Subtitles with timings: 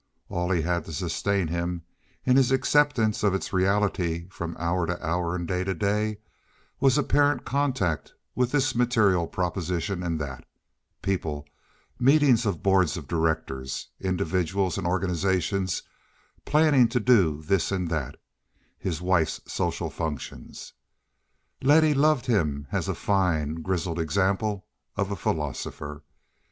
[0.29, 1.83] All he had to sustain him
[2.25, 6.17] in his acceptance of its reality from hour to hour and day to day
[6.79, 11.45] was apparent contact with this material proposition and that—people,
[11.99, 15.83] meetings of boards of directors, individuals and organizations
[16.45, 18.19] planning to do this and that,
[18.79, 20.73] his wife's social functions
[21.61, 24.65] Letty loved him as a fine, grizzled example
[24.95, 26.01] of a philosopher.